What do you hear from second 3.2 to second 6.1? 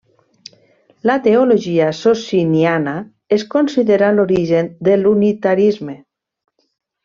es considera l'origen de l'unitarisme.